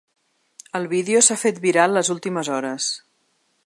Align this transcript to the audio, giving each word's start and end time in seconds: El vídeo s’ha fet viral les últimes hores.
El 0.79 0.87
vídeo 0.93 1.21
s’ha 1.27 1.39
fet 1.43 1.61
viral 1.67 1.97
les 1.99 2.13
últimes 2.17 2.51
hores. 2.57 2.93